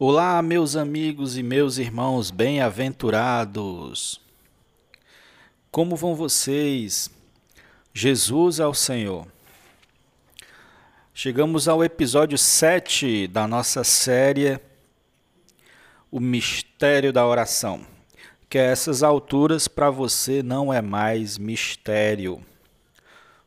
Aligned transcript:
Olá, 0.00 0.40
meus 0.42 0.76
amigos 0.76 1.36
e 1.36 1.42
meus 1.42 1.76
irmãos 1.76 2.30
bem-aventurados. 2.30 4.20
Como 5.72 5.96
vão 5.96 6.14
vocês? 6.14 7.10
Jesus 7.92 8.60
é 8.60 8.66
o 8.68 8.72
Senhor. 8.72 9.26
Chegamos 11.12 11.66
ao 11.66 11.82
episódio 11.82 12.38
7 12.38 13.26
da 13.26 13.48
nossa 13.48 13.82
série 13.82 14.60
O 16.12 16.20
Mistério 16.20 17.12
da 17.12 17.26
Oração, 17.26 17.84
que 18.48 18.56
a 18.56 18.62
essas 18.62 19.02
alturas 19.02 19.66
para 19.66 19.90
você 19.90 20.44
não 20.44 20.72
é 20.72 20.80
mais 20.80 21.36
mistério. 21.36 22.40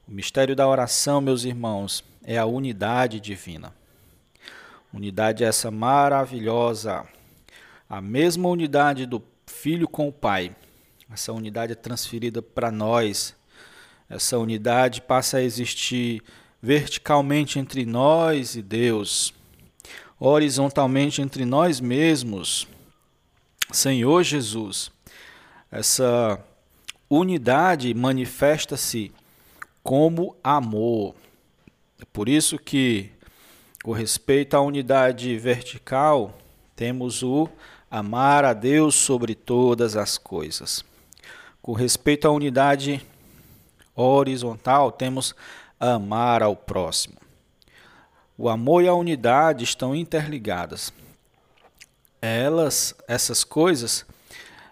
O 0.05 0.11
mistério 0.11 0.53
da 0.53 0.67
oração, 0.67 1.21
meus 1.21 1.45
irmãos, 1.45 2.03
é 2.25 2.37
a 2.37 2.45
unidade 2.45 3.21
divina. 3.21 3.73
Unidade 4.93 5.43
essa 5.43 5.71
maravilhosa. 5.71 7.07
A 7.89 8.01
mesma 8.01 8.49
unidade 8.49 9.05
do 9.05 9.23
Filho 9.45 9.87
com 9.87 10.07
o 10.07 10.11
Pai. 10.11 10.55
Essa 11.11 11.31
unidade 11.31 11.73
é 11.73 11.75
transferida 11.75 12.41
para 12.41 12.71
nós. 12.71 13.35
Essa 14.09 14.37
unidade 14.37 15.01
passa 15.01 15.37
a 15.37 15.41
existir 15.41 16.21
verticalmente 16.61 17.57
entre 17.57 17.85
nós 17.85 18.55
e 18.55 18.61
Deus, 18.61 19.33
horizontalmente 20.19 21.21
entre 21.21 21.45
nós 21.45 21.79
mesmos. 21.79 22.67
Senhor 23.71 24.23
Jesus, 24.23 24.91
essa 25.71 26.37
unidade 27.09 27.93
manifesta-se 27.93 29.11
como 29.81 30.35
amor. 30.43 31.15
É 31.99 32.05
por 32.11 32.27
isso 32.27 32.57
que 32.57 33.09
com 33.83 33.93
respeito 33.93 34.55
à 34.55 34.61
unidade 34.61 35.35
vertical, 35.37 36.37
temos 36.75 37.23
o 37.23 37.49
amar 37.89 38.45
a 38.45 38.53
Deus 38.53 38.93
sobre 38.93 39.33
todas 39.33 39.95
as 39.95 40.17
coisas. 40.17 40.85
Com 41.61 41.73
respeito 41.73 42.27
à 42.27 42.31
unidade 42.31 43.01
horizontal, 43.95 44.91
temos 44.91 45.35
amar 45.79 46.43
ao 46.43 46.55
próximo. 46.55 47.15
O 48.37 48.49
amor 48.49 48.83
e 48.83 48.87
a 48.87 48.93
unidade 48.93 49.63
estão 49.63 49.95
interligadas. 49.95 50.93
Elas, 52.21 52.93
essas 53.07 53.43
coisas, 53.43 54.05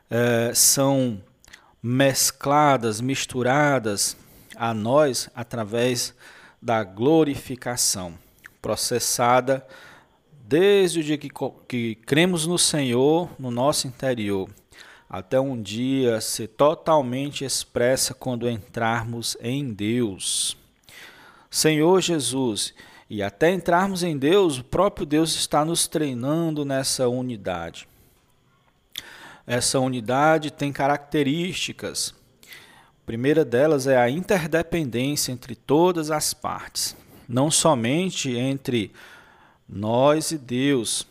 eh, 0.09 0.52
são 0.53 1.20
mescladas, 1.81 3.02
misturadas 3.02 4.16
a 4.56 4.72
nós 4.72 5.30
através 5.36 6.14
da 6.62 6.84
glorificação 6.84 8.14
processada 8.62 9.66
desde 10.50 11.00
o 11.00 11.03
dia 11.03 11.18
que, 11.18 11.30
que 11.68 11.94
cremos 12.08 12.47
no 12.47 12.58
Senhor 12.58 13.30
no 13.38 13.52
nosso 13.52 13.88
interior, 13.88 14.50
até 15.08 15.40
um 15.40 15.62
dia 15.62 16.20
ser 16.20 16.47
totalmente 16.47 17.46
expressa 17.46 18.16
quando 18.16 18.50
entrarmos 18.50 19.38
em 19.42 19.72
Deus. 19.72 20.58
Senhor 21.52 22.02
Jesus, 22.02 22.74
e 23.08 23.22
até 23.22 23.52
entrarmos 23.52 24.02
em 24.02 24.18
Deus, 24.18 24.58
o 24.58 24.64
próprio 24.64 25.06
Deus 25.06 25.36
está 25.36 25.64
nos 25.64 25.88
treinando 25.88 26.66
nessa 26.66 27.08
unidade. 27.08 27.88
Essa 29.46 29.80
unidade 29.80 30.52
tem 30.52 30.72
características. 30.72 32.14
A 32.44 33.06
primeira 33.06 33.46
delas 33.46 33.86
é 33.86 33.97
a 33.97 34.09
interdependência 34.09 35.31
entre 35.31 35.56
todas 35.56 36.09
as 36.09 36.34
partes 36.34 36.96
não 37.29 37.51
somente 37.51 38.35
entre 38.35 38.91
nós 39.67 40.31
e 40.31 40.38
Deus, 40.38 41.06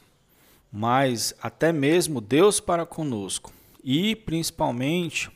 mas 0.73 1.33
até 1.41 1.73
mesmo 1.73 2.21
Deus 2.21 2.59
para 2.59 2.85
conosco. 2.85 3.53
E 3.85 4.17
principalmente 4.17 5.31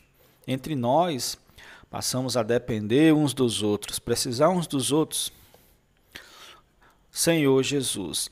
entre 0.45 0.75
nós, 0.75 1.37
passamos 1.89 2.35
a 2.35 2.43
depender 2.43 3.13
uns 3.13 3.33
dos 3.33 3.63
outros, 3.63 3.97
precisar 3.97 4.49
uns 4.49 4.67
dos 4.67 4.91
outros. 4.91 5.31
Senhor 7.09 7.63
Jesus, 7.63 8.29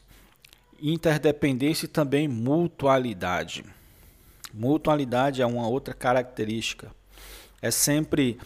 interdependência 0.81 1.85
e 1.85 1.87
também 1.87 2.27
mutualidade. 2.27 3.63
Mutualidade 4.53 5.41
é 5.41 5.45
uma 5.45 5.69
outra 5.69 5.93
característica. 5.93 6.91
É 7.61 7.71
sempre 7.71 8.37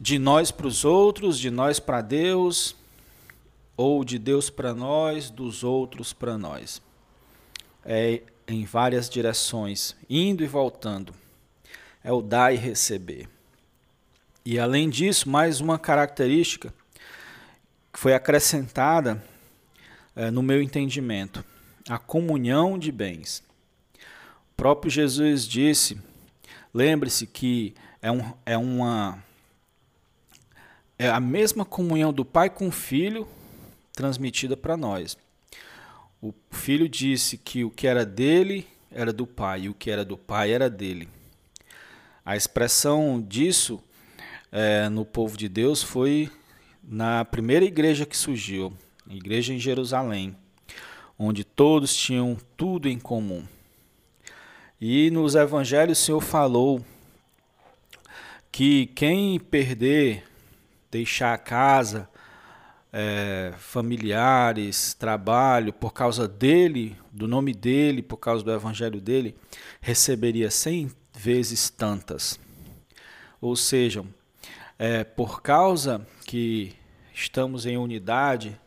de 0.00 0.18
nós 0.18 0.50
para 0.50 0.66
os 0.66 0.84
outros, 0.84 1.38
de 1.38 1.50
nós 1.50 1.78
para 1.78 2.00
Deus, 2.00 2.74
ou 3.78 4.04
de 4.04 4.18
Deus 4.18 4.50
para 4.50 4.74
nós, 4.74 5.30
dos 5.30 5.62
outros 5.62 6.12
para 6.12 6.36
nós. 6.36 6.82
É 7.84 8.22
em 8.48 8.64
várias 8.64 9.08
direções, 9.08 9.94
indo 10.10 10.42
e 10.42 10.48
voltando. 10.48 11.14
É 12.02 12.12
o 12.12 12.20
dar 12.20 12.52
e 12.52 12.56
receber. 12.56 13.28
E 14.44 14.58
além 14.58 14.90
disso, 14.90 15.28
mais 15.28 15.60
uma 15.60 15.78
característica 15.78 16.74
que 17.92 18.00
foi 18.00 18.14
acrescentada 18.14 19.22
é, 20.16 20.28
no 20.28 20.42
meu 20.42 20.60
entendimento: 20.60 21.44
a 21.88 21.98
comunhão 21.98 22.76
de 22.76 22.90
bens. 22.90 23.44
O 23.94 24.56
próprio 24.56 24.90
Jesus 24.90 25.46
disse, 25.46 26.00
lembre-se 26.74 27.28
que 27.28 27.74
é, 28.02 28.10
um, 28.10 28.32
é 28.44 28.58
uma 28.58 29.22
é 30.98 31.08
a 31.08 31.20
mesma 31.20 31.64
comunhão 31.64 32.12
do 32.12 32.24
Pai 32.24 32.50
com 32.50 32.66
o 32.66 32.72
Filho 32.72 33.28
transmitida 33.98 34.56
para 34.56 34.76
nós. 34.76 35.18
O 36.22 36.32
filho 36.52 36.88
disse 36.88 37.36
que 37.36 37.64
o 37.64 37.70
que 37.70 37.84
era 37.84 38.06
dele 38.06 38.64
era 38.92 39.12
do 39.12 39.26
pai 39.26 39.62
e 39.62 39.68
o 39.68 39.74
que 39.74 39.90
era 39.90 40.04
do 40.04 40.16
pai 40.16 40.52
era 40.52 40.70
dele. 40.70 41.08
A 42.24 42.36
expressão 42.36 43.20
disso 43.20 43.82
é, 44.52 44.88
no 44.88 45.04
povo 45.04 45.36
de 45.36 45.48
Deus 45.48 45.82
foi 45.82 46.30
na 46.80 47.24
primeira 47.24 47.64
igreja 47.64 48.06
que 48.06 48.16
surgiu, 48.16 48.72
a 49.10 49.12
igreja 49.12 49.52
em 49.52 49.58
Jerusalém, 49.58 50.36
onde 51.18 51.42
todos 51.42 51.92
tinham 51.92 52.38
tudo 52.56 52.88
em 52.88 53.00
comum. 53.00 53.44
E 54.80 55.10
nos 55.10 55.34
evangelhos 55.34 55.98
o 55.98 56.02
Senhor 56.04 56.20
falou 56.20 56.84
que 58.52 58.86
quem 58.94 59.40
perder, 59.40 60.22
deixar 60.88 61.34
a 61.34 61.38
casa, 61.38 62.08
é, 62.92 63.52
familiares, 63.58 64.94
trabalho, 64.94 65.72
por 65.72 65.92
causa 65.92 66.26
dele, 66.26 66.96
do 67.12 67.28
nome 67.28 67.52
dele, 67.52 68.02
por 68.02 68.16
causa 68.16 68.44
do 68.44 68.52
evangelho 68.52 69.00
dele, 69.00 69.36
receberia 69.80 70.50
cem 70.50 70.90
vezes 71.12 71.68
tantas. 71.70 72.38
Ou 73.40 73.54
seja, 73.56 74.04
é, 74.78 75.04
por 75.04 75.42
causa 75.42 76.06
que 76.26 76.74
estamos 77.12 77.66
em 77.66 77.76
unidade, 77.76 78.58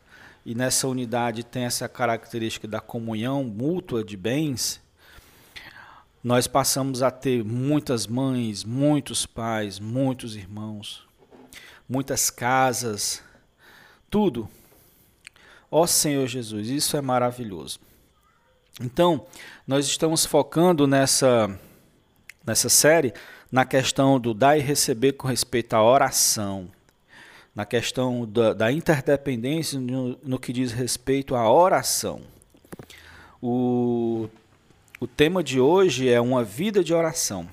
e 0.45 0.55
nessa 0.55 0.87
unidade 0.87 1.43
tem 1.43 1.63
essa 1.63 1.87
característica 1.87 2.67
da 2.67 2.79
comunhão 2.79 3.43
mútua 3.43 4.03
de 4.03 4.17
bens, 4.17 4.81
nós 6.23 6.45
passamos 6.47 7.01
a 7.01 7.09
ter 7.09 7.43
muitas 7.43 8.05
mães, 8.05 8.63
muitos 8.63 9.25
pais, 9.25 9.79
muitos 9.79 10.35
irmãos, 10.35 11.07
muitas 11.89 12.29
casas, 12.29 13.23
tudo. 14.11 14.47
Ó 15.71 15.87
Senhor 15.87 16.27
Jesus, 16.27 16.67
isso 16.67 16.97
é 16.97 17.01
maravilhoso. 17.01 17.79
Então, 18.79 19.25
nós 19.65 19.85
estamos 19.85 20.25
focando 20.25 20.85
nessa, 20.85 21.49
nessa 22.45 22.67
série 22.67 23.13
na 23.49 23.65
questão 23.65 24.19
do 24.19 24.33
dar 24.33 24.57
e 24.57 24.61
receber 24.61 25.13
com 25.13 25.27
respeito 25.27 25.73
à 25.73 25.83
oração, 25.83 26.69
na 27.55 27.65
questão 27.65 28.25
da, 28.25 28.53
da 28.53 28.71
interdependência 28.71 29.79
no, 29.79 30.17
no, 30.23 30.39
que 30.39 30.53
diz 30.53 30.71
respeito 30.71 31.35
à 31.35 31.51
oração. 31.51 32.21
O, 33.41 34.29
o 34.99 35.07
tema 35.07 35.43
de 35.43 35.59
hoje 35.59 36.09
é 36.09 36.19
uma 36.19 36.43
vida 36.43 36.83
de 36.83 36.93
oração. 36.93 37.47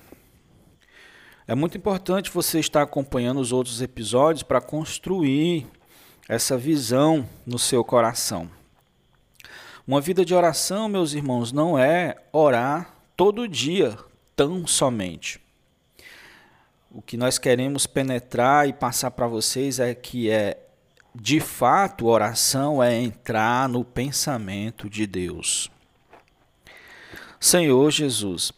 É 1.47 1.55
muito 1.55 1.77
importante 1.77 2.29
você 2.29 2.59
estar 2.59 2.81
acompanhando 2.81 3.39
os 3.39 3.51
outros 3.51 3.81
episódios 3.81 4.43
para 4.43 4.61
construir 4.61 5.67
essa 6.29 6.55
visão 6.55 7.27
no 7.43 7.57
seu 7.57 7.83
coração. 7.83 8.47
Uma 9.87 9.99
vida 9.99 10.23
de 10.23 10.35
oração, 10.35 10.87
meus 10.87 11.13
irmãos, 11.13 11.51
não 11.51 11.77
é 11.77 12.17
orar 12.31 12.93
todo 13.17 13.47
dia, 13.47 13.97
tão 14.35 14.67
somente. 14.67 15.41
O 16.91 17.01
que 17.01 17.17
nós 17.17 17.39
queremos 17.39 17.87
penetrar 17.87 18.69
e 18.69 18.73
passar 18.73 19.09
para 19.09 19.25
vocês 19.25 19.79
é 19.79 19.95
que 19.95 20.29
é 20.29 20.59
de 21.15 21.39
fato 21.39 22.05
oração 22.05 22.81
é 22.81 22.95
entrar 22.95 23.67
no 23.67 23.83
pensamento 23.83 24.87
de 24.87 25.07
Deus. 25.07 25.71
Senhor 27.39 27.89
Jesus, 27.89 28.51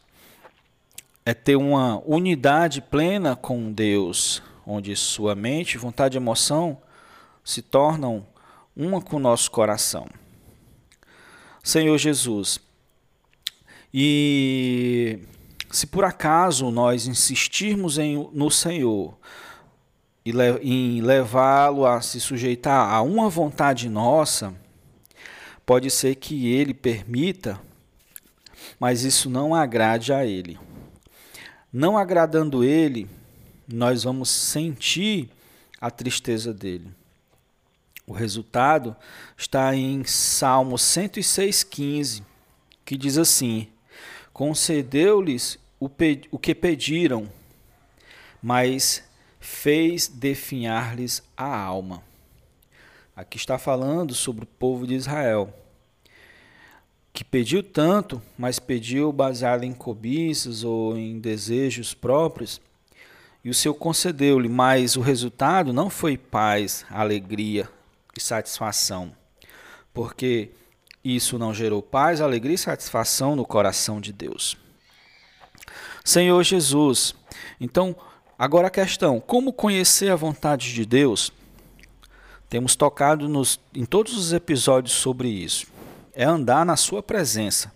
é 1.26 1.34
ter 1.34 1.56
uma 1.56 2.04
unidade 2.06 2.82
plena 2.82 3.34
com 3.34 3.72
Deus, 3.72 4.44
onde 4.68 4.94
sua 4.98 5.36
mente, 5.36 5.78
vontade 5.78 6.18
e 6.18 6.20
emoção 6.20 6.78
se 7.44 7.62
tornam 7.62 8.26
uma 8.76 9.02
com 9.02 9.18
o 9.18 9.20
nosso 9.20 9.52
coração. 9.52 10.08
Senhor 11.64 11.98
Jesus, 11.98 12.60
E 13.94 15.20
se 15.70 15.86
por 15.86 16.04
acaso 16.04 16.72
nós 16.72 17.08
insistirmos 17.08 17.98
em, 17.98 18.30
no 18.34 18.50
Senhor 18.50 19.18
e 20.26 20.32
le, 20.32 20.58
em 20.62 21.02
levá-lo 21.02 21.86
a 21.86 22.02
se 22.02 22.20
sujeitar 22.20 22.94
a 22.94 23.02
uma 23.02 23.30
vontade 23.30 23.90
nossa, 23.90 24.54
pode 25.66 25.90
ser 25.90 26.16
que 26.16 26.48
ele 26.54 26.74
permita, 26.74 27.60
mas 28.80 29.04
isso 29.04 29.30
não 29.30 29.54
agrade 29.54 30.14
a 30.14 30.26
ele. 30.26 30.60
Não 31.72 31.98
agradando 31.98 32.64
ele, 32.64 33.10
nós 33.68 34.04
vamos 34.04 34.30
sentir 34.30 35.30
a 35.80 35.90
tristeza 35.90 36.54
dele. 36.54 37.01
O 38.12 38.14
resultado 38.14 38.94
está 39.38 39.74
em 39.74 40.04
Salmo 40.04 40.76
106,15, 40.76 42.22
que 42.84 42.98
diz 42.98 43.18
assim: 43.18 43.70
Concedeu-lhes 44.34 45.58
o, 45.80 45.90
o 46.30 46.38
que 46.38 46.54
pediram, 46.54 47.32
mas 48.44 49.02
fez 49.40 50.10
definhar-lhes 50.10 51.24
a 51.38 51.56
alma. 51.56 52.04
Aqui 53.16 53.38
está 53.38 53.58
falando 53.58 54.14
sobre 54.14 54.44
o 54.44 54.48
povo 54.60 54.86
de 54.86 54.96
Israel, 54.96 55.54
que 57.14 57.24
pediu 57.24 57.64
tanto, 57.64 58.22
mas 58.38 58.60
pediu 58.60 59.14
baseado 59.14 59.64
em 59.64 59.72
cobiças 59.72 60.66
ou 60.66 60.98
em 60.98 61.18
desejos 61.18 61.94
próprios, 61.94 62.60
e 63.42 63.50
o 63.50 63.54
Senhor 63.54 63.76
concedeu-lhe, 63.76 64.50
mas 64.50 64.98
o 64.98 65.02
resultado 65.02 65.72
não 65.72 65.90
foi 65.90 66.18
paz, 66.18 66.86
alegria 66.90 67.70
e 68.16 68.20
satisfação, 68.20 69.16
porque 69.94 70.52
isso 71.04 71.40
não 71.40 71.54
gerou 71.54 71.82
paz, 71.82 72.22
alegria 72.22 72.56
e 72.56 72.58
satisfação 72.58 73.36
no 73.36 73.46
coração 73.46 74.00
de 74.00 74.14
Deus. 74.14 74.58
Senhor 76.04 76.42
Jesus, 76.44 77.16
então, 77.60 77.96
agora 78.38 78.68
a 78.68 78.72
questão: 78.72 79.20
como 79.20 79.54
conhecer 79.54 80.12
a 80.12 80.16
vontade 80.16 80.74
de 80.74 80.86
Deus? 80.86 81.32
Temos 82.50 82.76
tocado 82.76 83.30
nos, 83.30 83.60
em 83.74 83.86
todos 83.86 84.18
os 84.18 84.34
episódios 84.34 84.94
sobre 84.94 85.30
isso. 85.30 85.68
É 86.14 86.26
andar 86.26 86.66
na 86.66 86.76
Sua 86.76 87.02
presença. 87.02 87.72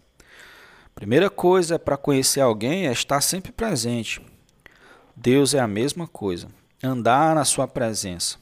Primeira 0.94 1.30
coisa 1.30 1.80
para 1.80 1.96
conhecer 1.96 2.42
alguém 2.42 2.88
é 2.88 2.92
estar 2.92 3.22
sempre 3.22 3.54
presente. 3.54 4.22
Deus 5.16 5.54
é 5.54 5.60
a 5.60 5.68
mesma 5.68 6.08
coisa. 6.08 6.50
Andar 6.84 7.36
na 7.36 7.46
Sua 7.46 7.68
presença. 7.68 8.38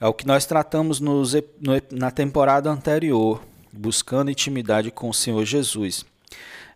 É 0.00 0.06
o 0.06 0.14
que 0.14 0.26
nós 0.26 0.46
tratamos 0.46 0.98
nos, 0.98 1.34
no, 1.34 1.74
na 1.90 2.10
temporada 2.10 2.70
anterior, 2.70 3.44
buscando 3.70 4.30
intimidade 4.30 4.90
com 4.90 5.10
o 5.10 5.14
Senhor 5.14 5.44
Jesus. 5.44 6.06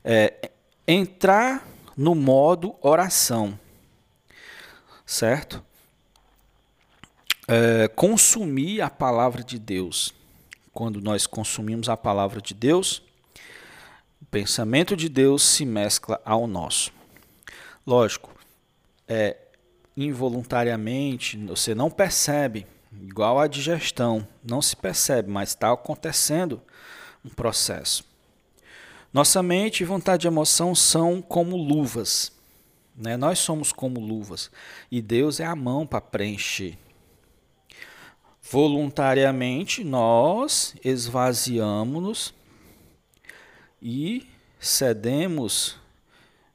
É, 0.05 0.51
entrar 0.87 1.67
no 1.97 2.15
modo 2.15 2.77
oração, 2.83 3.59
certo? 5.07 5.65
É, 7.49 7.89
consumir 7.89 8.83
a 8.83 8.91
palavra 8.91 9.43
de 9.43 9.59
Deus. 9.59 10.13
Quando 10.71 11.01
nós 11.01 11.27
consumimos 11.27 11.89
a 11.89 11.97
palavra 11.97 12.43
de 12.43 12.53
Deus, 12.53 13.03
o 14.21 14.27
pensamento 14.27 14.95
de 14.95 15.09
Deus 15.09 15.43
se 15.43 15.65
mescla 15.65 16.21
ao 16.27 16.47
nosso. 16.47 16.93
Lógico, 17.87 18.31
é, 19.09 19.39
involuntariamente 19.97 21.39
você 21.39 21.75
não 21.75 21.91
percebe 21.91 22.67
igual 23.03 23.39
a 23.39 23.47
digestão, 23.47 24.27
não 24.43 24.61
se 24.63 24.77
percebe, 24.77 25.31
mas 25.31 25.51
está 25.51 25.73
acontecendo 25.73 26.61
um 27.25 27.29
processo. 27.29 28.05
Nossa 29.13 29.43
mente, 29.43 29.85
vontade 29.85 30.27
e 30.27 30.29
emoção 30.29 30.75
são 30.75 31.23
como 31.23 31.57
luvas. 31.57 32.33
Né? 32.97 33.17
Nós 33.17 33.39
somos 33.39 33.73
como 33.73 34.01
luvas. 34.01 34.51
E 34.91 35.01
Deus 35.01 35.41
é 35.41 35.45
a 35.45 35.55
mão 35.55 35.87
para 35.87 36.01
preencher. 36.01 36.77
Voluntariamente, 38.43 39.83
nós 39.83 40.75
esvaziamos-nos 40.85 42.35
e 43.81 44.27
cedemos 44.59 45.77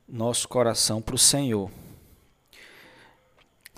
nosso 0.07 0.47
coração 0.47 1.01
para 1.01 1.15
o 1.15 1.17
Senhor. 1.19 1.71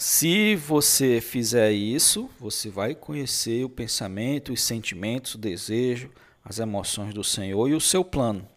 Se 0.03 0.55
você 0.55 1.22
fizer 1.22 1.72
isso, 1.72 2.27
você 2.39 2.72
vai 2.72 2.96
conhecer 2.96 3.63
o 3.63 3.70
pensamento, 3.70 4.51
os 4.51 4.60
sentimentos, 4.60 5.36
o 5.36 5.38
desejo, 5.38 6.10
as 6.43 6.58
emoções 6.58 7.13
do 7.13 7.24
Senhor 7.24 7.70
e 7.70 7.75
o 7.75 7.79
seu 7.79 8.03
plano. 8.03 8.48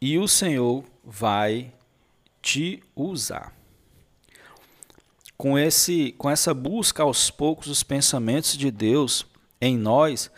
E 0.00 0.16
o 0.16 0.28
Senhor 0.28 0.84
vai 1.04 1.74
te 2.40 2.80
usar. 2.94 3.52
Com, 5.36 5.58
esse, 5.58 6.12
com 6.12 6.30
essa 6.30 6.54
busca 6.54 7.02
aos 7.02 7.28
poucos, 7.28 7.66
os 7.66 7.82
pensamentos 7.82 8.56
de 8.56 8.70
Deus 8.70 9.26
em 9.60 9.76
nós 9.76 10.30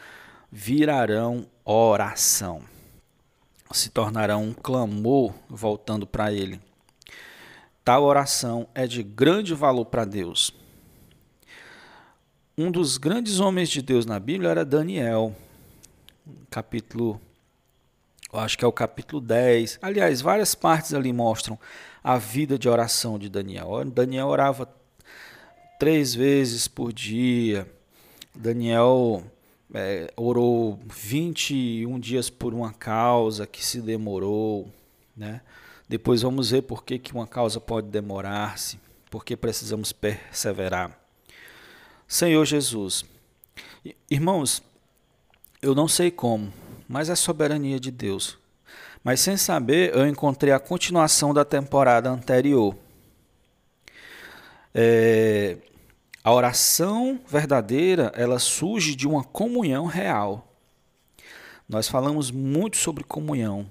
virarão 0.51 1.47
oração, 1.67 2.63
se 3.73 3.91
tornarão 3.91 4.43
um 4.43 4.55
clamor 4.55 5.35
voltando 5.51 6.07
para 6.07 6.33
Ele. 6.33 6.59
Tal 7.85 8.05
oração 8.05 8.69
é 8.75 8.87
de 8.87 9.03
grande 9.03 9.55
valor 9.55 9.87
para 9.87 10.05
Deus. 10.05 10.53
Um 12.57 12.71
dos 12.71 12.99
grandes 12.99 13.41
homens 13.41 13.71
de 13.71 13.81
Deus 13.81 14.05
na 14.05 14.21
Bíblia 14.21 14.51
era 14.51 14.65
Daniel, 14.65 15.35
capítulo, 16.51 17.19
acho 18.33 18.59
que 18.59 18.65
é 18.65 18.69
o 18.69 18.73
capítulo 18.73 19.21
10. 19.21 19.79
Aliás, 19.81 20.21
várias 20.21 20.55
partes 20.55 20.93
ali 20.93 21.13
mostram 21.13 21.59
a 22.05 22.19
vida 22.19 22.59
de 22.59 22.69
oração 22.69 23.19
de 23.19 23.31
Daniel. 23.31 23.83
Daniel 23.87 24.27
orava 24.27 24.69
três 25.79 26.15
vezes 26.15 26.69
por 26.69 26.93
dia. 26.93 27.67
Daniel 28.35 29.25
é, 29.73 30.13
orou 30.17 30.79
21 30.87 31.99
dias 31.99 32.29
por 32.29 32.53
uma 32.53 32.73
causa 32.73 33.47
que 33.47 33.65
se 33.65 33.81
demorou, 33.81 34.69
né? 35.17 35.41
Depois 35.91 36.23
vamos 36.23 36.53
ver 36.53 36.63
por 36.63 36.85
que, 36.85 37.01
que 37.01 37.13
uma 37.13 37.27
causa 37.27 37.61
pode 37.61 37.89
demorar-se, 37.89 38.79
porque 39.11 39.37
precisamos 39.37 39.91
perseverar. 39.91 40.97
Senhor 42.07 42.45
Jesus, 42.45 43.05
irmãos, 44.09 44.63
eu 45.61 45.75
não 45.75 45.89
sei 45.89 46.09
como, 46.09 46.53
mas 46.89 47.11
é 47.11 47.17
soberania 47.17 47.81
de 47.81 47.91
Deus. 47.91 48.39
Mas 49.03 49.19
sem 49.19 49.37
saber, 49.37 49.93
eu 49.93 50.07
encontrei 50.07 50.53
a 50.53 50.61
continuação 50.61 51.35
da 51.35 51.45
temporada 51.45 52.09
anterior. 52.09 52.77
É, 54.73 55.57
a 56.23 56.33
oração 56.33 57.19
verdadeira, 57.27 58.13
ela 58.15 58.39
surge 58.39 58.95
de 58.95 59.09
uma 59.09 59.25
comunhão 59.25 59.87
real. 59.87 60.55
Nós 61.69 61.89
falamos 61.89 62.31
muito 62.31 62.77
sobre 62.77 63.03
comunhão 63.03 63.69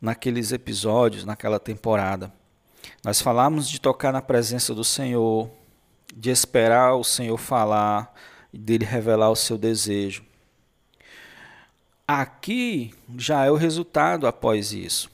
naqueles 0.00 0.52
episódios, 0.52 1.24
naquela 1.24 1.58
temporada. 1.58 2.32
Nós 3.04 3.20
falamos 3.20 3.68
de 3.68 3.80
tocar 3.80 4.12
na 4.12 4.22
presença 4.22 4.74
do 4.74 4.84
Senhor, 4.84 5.50
de 6.14 6.30
esperar 6.30 6.94
o 6.94 7.04
Senhor 7.04 7.36
falar 7.36 8.12
dele 8.52 8.84
revelar 8.84 9.30
o 9.30 9.36
seu 9.36 9.58
desejo. 9.58 10.24
Aqui 12.06 12.94
já 13.16 13.44
é 13.44 13.50
o 13.50 13.56
resultado 13.56 14.26
após 14.26 14.72
isso. 14.72 15.10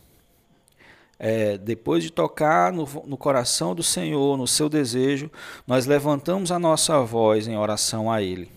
É, 1.18 1.58
depois 1.58 2.02
de 2.02 2.10
tocar 2.10 2.72
no, 2.72 2.84
no 3.06 3.16
coração 3.16 3.74
do 3.74 3.82
Senhor, 3.82 4.36
no 4.36 4.46
seu 4.46 4.68
desejo, 4.68 5.30
nós 5.66 5.86
levantamos 5.86 6.52
a 6.52 6.58
nossa 6.58 7.00
voz 7.00 7.48
em 7.48 7.56
oração 7.56 8.10
a 8.10 8.22
Ele. 8.22 8.50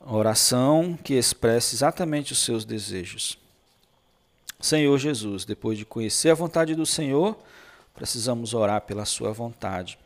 Oração 0.00 0.98
que 1.02 1.14
expressa 1.14 1.74
exatamente 1.74 2.32
os 2.32 2.38
seus 2.38 2.64
desejos. 2.64 3.38
Senhor 4.64 4.96
Jesus, 4.96 5.44
depois 5.44 5.76
de 5.76 5.84
conhecer 5.84 6.30
a 6.30 6.34
vontade 6.34 6.74
do 6.74 6.86
Senhor, 6.86 7.36
precisamos 7.94 8.54
orar 8.54 8.80
pela 8.80 9.04
Sua 9.04 9.30
vontade. 9.30 9.98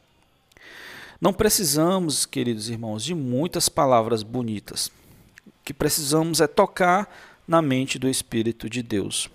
Não 1.20 1.32
precisamos, 1.32 2.26
queridos 2.26 2.68
irmãos, 2.68 3.04
de 3.04 3.14
muitas 3.14 3.68
palavras 3.68 4.24
bonitas. 4.24 4.88
O 5.46 5.52
que 5.64 5.72
precisamos 5.72 6.40
é 6.40 6.48
tocar 6.48 7.08
na 7.46 7.62
mente 7.62 8.00
do 8.00 8.08
Espírito 8.08 8.68
de 8.68 8.82
Deus. 8.82 9.30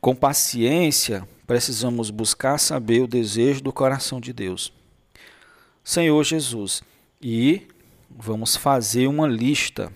Com 0.00 0.14
paciência, 0.14 1.28
precisamos 1.44 2.08
buscar 2.08 2.56
saber 2.58 3.02
o 3.02 3.08
desejo 3.08 3.60
do 3.60 3.72
coração 3.72 4.20
de 4.20 4.32
Deus. 4.32 4.72
Senhor 5.82 6.22
Jesus, 6.22 6.84
e 7.20 7.66
vamos 8.08 8.54
fazer 8.54 9.08
uma 9.08 9.26
lista 9.26 9.92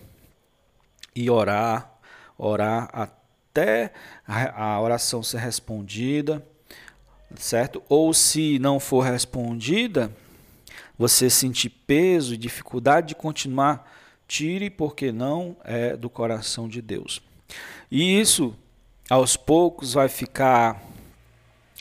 e 1.14 1.30
orar, 1.30 1.88
orar 2.36 2.90
até 2.92 3.92
a 4.26 4.80
oração 4.80 5.22
ser 5.22 5.38
respondida, 5.38 6.44
certo? 7.36 7.82
Ou 7.88 8.14
se 8.14 8.58
não 8.58 8.80
for 8.80 9.02
respondida, 9.02 10.10
você 10.98 11.28
sentir 11.28 11.70
peso 11.70 12.34
e 12.34 12.38
dificuldade 12.38 13.08
de 13.08 13.14
continuar, 13.14 13.90
tire 14.26 14.70
porque 14.70 15.12
não 15.12 15.56
é 15.64 15.96
do 15.96 16.08
coração 16.08 16.68
de 16.68 16.80
Deus. 16.80 17.20
E 17.90 18.18
isso 18.20 18.54
aos 19.10 19.36
poucos 19.36 19.92
vai 19.92 20.08
ficar 20.08 20.82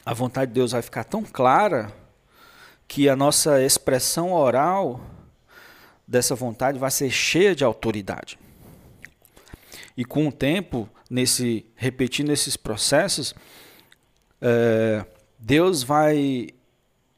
a 0.06 0.14
vontade 0.14 0.52
de 0.52 0.56
Deus 0.56 0.74
vai 0.74 0.82
ficar 0.82 1.04
tão 1.06 1.24
clara 1.24 1.92
que 2.88 3.08
a 3.08 3.16
nossa 3.16 3.62
expressão 3.64 4.34
oral 4.34 5.00
dessa 6.06 6.36
vontade 6.36 6.78
vai 6.78 6.92
ser 6.92 7.10
cheia 7.10 7.56
de 7.56 7.64
autoridade. 7.64 8.38
E 9.96 10.04
com 10.04 10.28
o 10.28 10.32
tempo, 10.32 10.90
nesse 11.10 11.66
repetindo 11.76 12.32
esses 12.32 12.58
processos, 12.58 13.34
é, 14.42 15.06
Deus 15.40 15.84
vai 15.84 16.50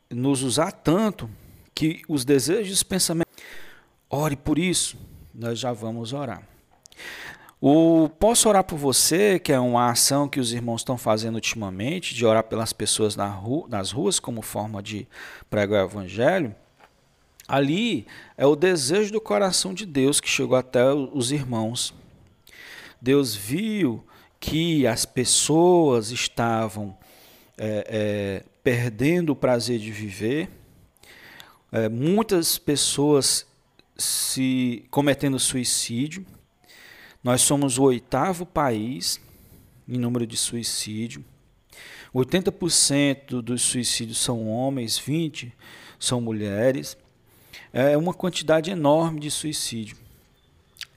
nos 0.09 0.43
usar 0.43 0.71
tanto 0.71 1.29
que 1.73 2.01
os 2.07 2.23
desejos 2.23 2.69
e 2.69 2.73
os 2.73 2.83
pensamentos. 2.83 3.33
Ore 4.09 4.35
por 4.35 4.57
isso, 4.57 4.97
nós 5.33 5.59
já 5.59 5.73
vamos 5.73 6.13
orar. 6.13 6.43
O 7.59 8.09
Posso 8.19 8.47
Orar 8.47 8.63
por 8.63 8.77
Você, 8.77 9.39
que 9.39 9.51
é 9.51 9.59
uma 9.59 9.89
ação 9.89 10.27
que 10.27 10.39
os 10.39 10.53
irmãos 10.53 10.81
estão 10.81 10.97
fazendo 10.97 11.35
ultimamente, 11.35 12.13
de 12.13 12.25
orar 12.25 12.43
pelas 12.43 12.71
pessoas 12.71 13.15
na 13.15 13.27
rua, 13.27 13.65
nas 13.67 13.91
ruas 13.91 14.19
como 14.19 14.41
forma 14.41 14.83
de 14.83 15.07
pregar 15.49 15.83
o 15.83 15.89
Evangelho, 15.89 16.55
ali 17.47 18.05
é 18.37 18.45
o 18.45 18.55
desejo 18.55 19.11
do 19.11 19.21
coração 19.21 19.73
de 19.73 19.85
Deus 19.85 20.19
que 20.19 20.29
chegou 20.29 20.55
até 20.55 20.93
os 20.93 21.31
irmãos. 21.31 21.93
Deus 23.05 23.35
viu 23.35 24.03
que 24.39 24.87
as 24.87 25.05
pessoas 25.05 26.09
estavam 26.09 26.97
é, 27.55 27.85
é, 27.87 28.45
perdendo 28.63 29.29
o 29.29 29.35
prazer 29.35 29.77
de 29.77 29.91
viver, 29.91 30.49
é, 31.71 31.87
muitas 31.87 32.57
pessoas 32.57 33.45
se 33.95 34.87
cometendo 34.89 35.37
suicídio, 35.37 36.25
nós 37.23 37.41
somos 37.41 37.77
o 37.77 37.83
oitavo 37.83 38.43
país 38.43 39.21
em 39.87 39.99
número 39.99 40.25
de 40.25 40.35
suicídio. 40.35 41.23
80% 42.11 43.39
dos 43.39 43.61
suicídios 43.61 44.17
são 44.17 44.49
homens, 44.49 44.99
20% 44.99 45.51
são 45.99 46.19
mulheres. 46.19 46.97
É 47.71 47.95
uma 47.95 48.15
quantidade 48.15 48.71
enorme 48.71 49.19
de 49.19 49.29
suicídio. 49.29 49.95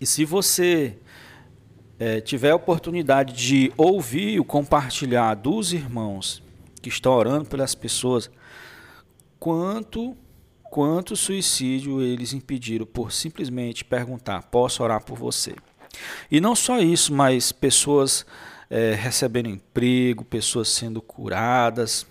E 0.00 0.06
se 0.06 0.24
você 0.24 0.96
é, 1.98 2.20
tiver 2.20 2.50
a 2.50 2.56
oportunidade 2.56 3.34
de 3.34 3.72
ouvir 3.76 4.38
o 4.38 4.44
compartilhar 4.44 5.34
dos 5.34 5.72
irmãos 5.72 6.42
que 6.80 6.88
estão 6.88 7.12
orando 7.12 7.44
pelas 7.44 7.74
pessoas, 7.74 8.30
quanto 9.38 10.16
quanto 10.70 11.16
suicídio 11.16 12.02
eles 12.02 12.32
impediram 12.32 12.86
por 12.86 13.10
simplesmente 13.12 13.84
perguntar: 13.84 14.42
posso 14.44 14.82
orar 14.82 15.02
por 15.02 15.16
você? 15.18 15.54
E 16.30 16.40
não 16.40 16.54
só 16.54 16.78
isso, 16.78 17.12
mas 17.12 17.50
pessoas 17.50 18.24
é, 18.70 18.94
recebendo 18.94 19.48
emprego, 19.48 20.24
pessoas 20.24 20.68
sendo 20.68 21.00
curadas. 21.00 22.06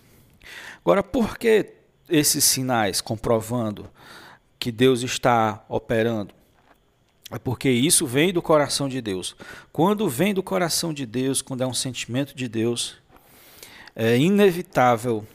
Agora, 0.82 1.03
por 1.03 1.38
que 1.38 1.74
esses 2.10 2.44
sinais 2.44 3.01
comprovando 3.01 3.89
que 4.58 4.72
Deus 4.72 5.03
está 5.03 5.63
operando? 5.70 6.34
É 7.30 7.38
porque 7.38 7.70
isso 7.70 8.08
vem 8.08 8.32
do 8.32 8.42
coração 8.42 8.88
de 8.88 9.02
Deus. 9.02 9.36
Quando 9.72 10.08
vem 10.08 10.34
do 10.34 10.42
coração 10.42 10.94
de 10.94 11.06
Deus, 11.06 11.42
quando 11.42 11.62
é 11.62 11.68
um 11.68 11.74
sentimento 11.74 12.34
de 12.34 12.48
Deus, 12.48 12.96
é 13.96 14.18
inevitável 14.18 15.26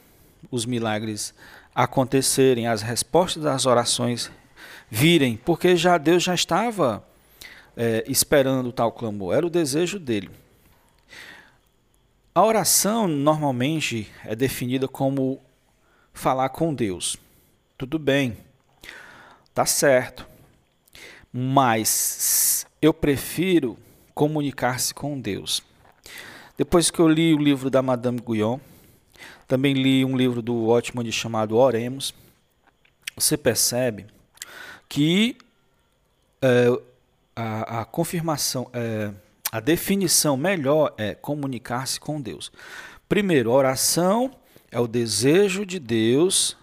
os 0.49 0.65
milagres 0.65 1.33
acontecerem, 1.75 2.67
as 2.67 2.81
respostas 2.81 3.43
das 3.43 3.65
orações 3.65 4.31
virem, 4.89 5.37
porque 5.37 5.75
já 5.75 5.97
Deus 5.97 6.23
já 6.23 6.33
estava 6.33 7.03
é, 7.75 8.03
esperando 8.07 8.71
tal 8.71 8.91
clamor, 8.91 9.35
era 9.35 9.45
o 9.45 9.49
desejo 9.49 9.99
dele. 9.99 10.29
A 12.33 12.43
oração 12.43 13.07
normalmente 13.07 14.11
é 14.23 14.35
definida 14.35 14.87
como 14.87 15.39
falar 16.13 16.49
com 16.49 16.73
Deus. 16.73 17.17
Tudo 17.77 17.99
bem, 17.99 18.37
tá 19.53 19.65
certo, 19.65 20.27
mas 21.33 22.67
eu 22.79 22.93
prefiro 22.93 23.75
comunicar-se 24.13 24.93
com 24.93 25.19
Deus. 25.19 25.63
Depois 26.55 26.91
que 26.91 26.99
eu 26.99 27.07
li 27.07 27.33
o 27.33 27.39
livro 27.39 27.71
da 27.71 27.81
Madame 27.81 28.19
Guyon, 28.19 28.59
também 29.47 29.73
li 29.73 30.05
um 30.05 30.15
livro 30.15 30.41
do 30.41 30.67
Otman 30.67 31.11
chamado 31.11 31.57
Oremos, 31.57 32.13
você 33.15 33.35
percebe 33.35 34.05
que 34.87 35.35
é, 36.41 36.67
a, 37.35 37.81
a 37.81 37.85
confirmação, 37.85 38.69
é, 38.71 39.11
a 39.51 39.59
definição 39.59 40.37
melhor 40.37 40.93
é 40.97 41.15
comunicar-se 41.15 41.99
com 41.99 42.21
Deus. 42.21 42.51
Primeiro, 43.09 43.51
oração 43.51 44.31
é 44.71 44.79
o 44.79 44.87
desejo 44.87 45.65
de 45.65 45.79
Deus 45.79 46.55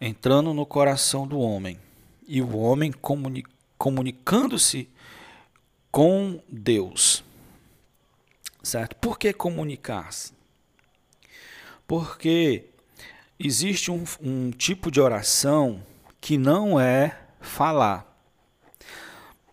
entrando 0.00 0.52
no 0.52 0.66
coração 0.66 1.26
do 1.26 1.38
homem 1.38 1.78
e 2.26 2.42
o 2.42 2.56
homem 2.56 2.92
comuni 2.92 3.44
comunicando-se 3.78 4.88
com 5.90 6.42
Deus. 6.48 7.24
Certo? 8.62 8.96
Por 8.96 9.18
que 9.18 9.32
comunicar-se? 9.32 10.32
Porque 11.86 12.64
existe 13.38 13.90
um, 13.90 14.04
um 14.20 14.50
tipo 14.50 14.90
de 14.90 15.00
oração 15.00 15.84
que 16.20 16.38
não 16.38 16.80
é 16.80 17.18
falar 17.40 18.14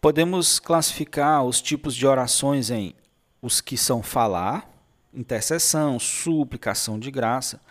podemos 0.02 0.60
classificar 0.60 1.46
os 1.46 1.62
tipos 1.62 1.96
de 1.96 2.08
orações 2.08 2.72
em 2.72 2.96
os 3.40 3.62
que 3.62 3.78
são 3.78 4.02
falar, 4.02 4.68
intercessão, 5.14 6.00
suplicação 6.00 7.00
de 7.00 7.12
graça. 7.12 7.62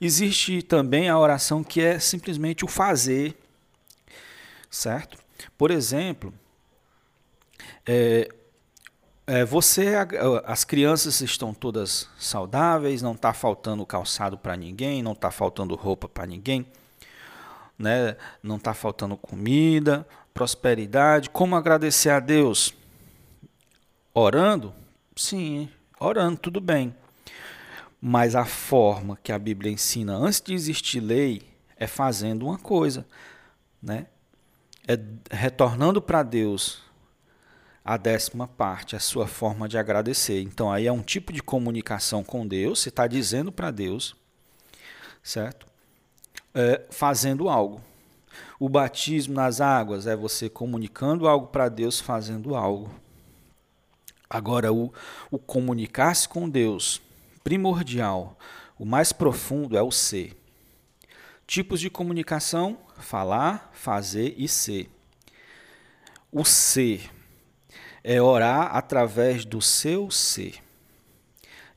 Existe 0.00 0.62
também 0.62 1.08
a 1.08 1.18
oração 1.18 1.62
que 1.62 1.80
é 1.80 1.98
simplesmente 1.98 2.64
o 2.64 2.68
fazer, 2.68 3.36
certo? 4.70 5.18
Por 5.56 5.70
exemplo, 5.70 6.32
é, 7.86 8.28
é, 9.26 9.44
você, 9.44 9.94
as 10.44 10.64
crianças 10.64 11.20
estão 11.20 11.54
todas 11.54 12.08
saudáveis, 12.18 13.00
não 13.00 13.12
está 13.12 13.32
faltando 13.32 13.84
calçado 13.86 14.36
para 14.36 14.56
ninguém, 14.56 15.02
não 15.02 15.12
está 15.12 15.30
faltando 15.30 15.74
roupa 15.74 16.08
para 16.08 16.26
ninguém, 16.26 16.66
né? 17.78 18.16
não 18.42 18.56
está 18.56 18.74
faltando 18.74 19.16
comida, 19.16 20.06
prosperidade. 20.34 21.30
Como 21.30 21.56
agradecer 21.56 22.10
a 22.10 22.20
Deus? 22.20 22.74
Orando? 24.12 24.74
Sim, 25.16 25.68
orando, 25.98 26.38
tudo 26.38 26.60
bem. 26.60 26.94
Mas 28.00 28.34
a 28.34 28.44
forma 28.44 29.18
que 29.22 29.32
a 29.32 29.38
Bíblia 29.38 29.72
ensina 29.72 30.14
antes 30.14 30.42
de 30.42 30.52
existir 30.52 31.00
lei 31.00 31.42
é 31.78 31.86
fazendo 31.86 32.46
uma 32.46 32.58
coisa, 32.58 33.06
né? 33.82 34.06
É 34.86 34.98
retornando 35.30 36.00
para 36.00 36.22
Deus 36.22 36.82
a 37.84 37.96
décima 37.96 38.48
parte, 38.48 38.96
a 38.96 39.00
sua 39.00 39.26
forma 39.26 39.68
de 39.68 39.76
agradecer. 39.76 40.40
Então 40.40 40.72
aí 40.72 40.86
é 40.86 40.92
um 40.92 41.02
tipo 41.02 41.32
de 41.32 41.42
comunicação 41.42 42.24
com 42.24 42.46
Deus, 42.46 42.80
você 42.80 42.88
está 42.88 43.06
dizendo 43.06 43.52
para 43.52 43.70
Deus, 43.70 44.16
certo? 45.22 45.66
É, 46.54 46.82
fazendo 46.90 47.48
algo. 47.48 47.82
O 48.58 48.68
batismo 48.68 49.34
nas 49.34 49.60
águas 49.60 50.06
é 50.06 50.16
você 50.16 50.48
comunicando 50.48 51.28
algo 51.28 51.48
para 51.48 51.68
Deus, 51.68 52.00
fazendo 52.00 52.54
algo. 52.54 52.90
Agora, 54.28 54.72
o, 54.72 54.92
o 55.30 55.38
comunicar-se 55.38 56.28
com 56.28 56.48
Deus, 56.48 57.00
primordial, 57.42 58.38
o 58.78 58.84
mais 58.84 59.12
profundo 59.12 59.76
é 59.76 59.82
o 59.82 59.90
ser. 59.90 60.36
Tipos 61.46 61.80
de 61.80 61.90
comunicação: 61.90 62.78
falar, 62.98 63.70
fazer 63.72 64.34
e 64.36 64.48
ser. 64.48 64.90
O 66.32 66.44
ser 66.44 67.10
é 68.02 68.20
orar 68.20 68.74
através 68.74 69.44
do 69.44 69.62
seu 69.62 70.10
ser. 70.10 70.62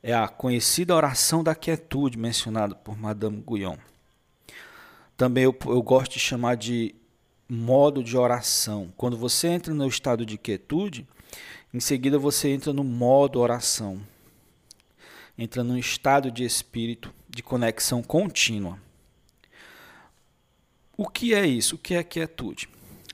É 0.02 0.14
a 0.14 0.28
conhecida 0.28 0.94
oração 0.94 1.42
da 1.42 1.54
quietude 1.54 2.18
mencionada 2.18 2.74
por 2.74 2.96
Madame 2.96 3.42
Guyon. 3.44 3.76
Também 5.16 5.44
eu, 5.44 5.56
eu 5.66 5.82
gosto 5.82 6.12
de 6.12 6.20
chamar 6.20 6.56
de 6.56 6.94
modo 7.48 8.04
de 8.04 8.16
oração. 8.16 8.92
Quando 8.96 9.16
você 9.16 9.48
entra 9.48 9.74
no 9.74 9.88
estado 9.88 10.24
de 10.24 10.38
quietude, 10.38 11.06
em 11.74 11.80
seguida 11.80 12.18
você 12.18 12.50
entra 12.50 12.72
no 12.72 12.84
modo 12.84 13.40
oração. 13.40 14.00
Entra 15.36 15.64
num 15.64 15.76
estado 15.76 16.30
de 16.30 16.44
espírito 16.44 17.12
de 17.28 17.42
conexão 17.42 18.02
contínua. 18.02 18.78
O 21.00 21.06
que 21.08 21.32
é 21.32 21.46
isso? 21.46 21.76
O 21.76 21.78
que 21.78 21.94
é 21.94 22.02
quietude? 22.02 22.68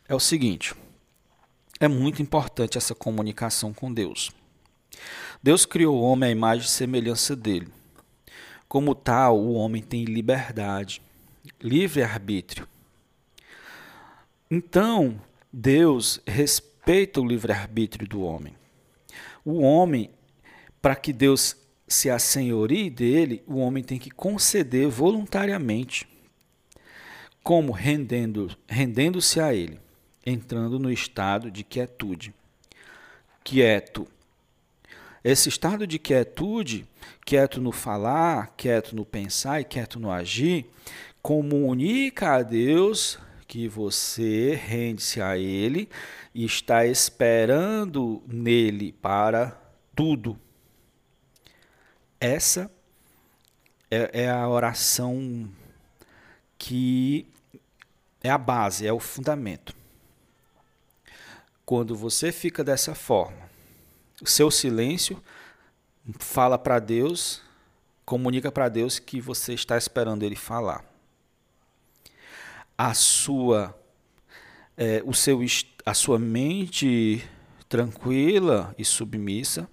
É 0.09 0.15
o 0.15 0.19
seguinte: 0.19 0.75
é 1.79 1.87
muito 1.87 2.23
importante 2.23 2.79
essa 2.79 2.95
comunicação 2.95 3.75
com 3.75 3.93
Deus. 3.93 4.33
Deus 5.43 5.67
criou 5.67 5.95
o 5.95 6.03
homem 6.03 6.31
à 6.31 6.33
imagem 6.33 6.65
e 6.65 6.71
semelhança 6.71 7.37
dele. 7.37 7.69
Como 8.67 8.95
tal, 8.95 9.39
o 9.39 9.53
homem 9.53 9.83
tem 9.83 10.07
liberdade 10.07 11.03
livre-arbítrio. 11.61 12.67
Então, 14.51 15.21
Deus 15.53 16.23
respeita 16.27 17.21
o 17.21 17.27
livre-arbítrio 17.27 18.09
do 18.09 18.23
homem. 18.23 18.55
O 19.45 19.61
homem, 19.61 20.11
para 20.81 20.97
que 20.97 21.13
Deus 21.13 21.55
se 21.87 22.09
a 22.09 22.19
senhoria 22.19 22.91
dele, 22.91 23.43
o 23.47 23.59
homem 23.59 23.85
tem 23.85 23.99
que 23.99 24.11
conceder 24.11 24.89
voluntariamente, 24.89 26.09
como 27.45 27.73
rendendo, 27.73 28.51
rendendo-se 28.67 29.39
a 29.39 29.53
ele, 29.53 29.79
entrando 30.25 30.79
no 30.79 30.91
estado 30.91 31.51
de 31.51 31.63
quietude. 31.63 32.35
Quieto. 33.45 34.09
Esse 35.23 35.51
estado 35.51 35.87
de 35.87 35.99
quietude, 35.99 36.89
quieto 37.25 37.61
no 37.61 37.71
falar, 37.71 38.55
quieto 38.57 38.97
no 38.97 39.05
pensar 39.05 39.61
e 39.61 39.65
quieto 39.65 40.01
no 40.01 40.11
agir, 40.11 40.67
comunica 41.21 42.33
a 42.33 42.43
Deus 42.43 43.19
que 43.47 43.69
você 43.69 44.55
rende-se 44.55 45.21
a 45.21 45.37
Ele 45.37 45.87
e 46.35 46.47
está 46.47 46.87
esperando 46.87 48.23
nele 48.27 48.91
para 48.91 49.61
tudo. 49.95 50.39
Essa 52.19 52.71
é, 53.91 54.23
é 54.23 54.31
a 54.31 54.49
oração 54.49 55.47
que 56.57 57.27
é 58.25 58.31
a 58.31 58.37
base, 58.37 58.85
é 58.85 58.93
o 58.93 58.99
fundamento. 58.99 59.73
Quando 61.65 61.95
você 61.95 62.33
fica 62.33 62.65
dessa 62.65 62.93
forma, 62.93 63.49
o 64.21 64.27
seu 64.27 64.51
silêncio 64.51 65.23
fala 66.19 66.59
para 66.59 66.81
Deus, 66.81 67.41
comunica 68.05 68.51
para 68.51 68.69
Deus 68.69 68.99
que 68.99 69.21
você 69.21 69.55
está 69.55 69.79
esperando 69.79 70.25
ele 70.25 70.35
falar. 70.35 70.85
A 72.77 72.93
sua 72.95 73.73
é, 74.77 75.01
o 75.07 75.15
seu, 75.15 75.39
a 75.87 75.95
sua 75.95 76.19
mente 76.19 77.25
tranquila 77.69 78.75
e 78.77 78.85
submissa 78.85 79.69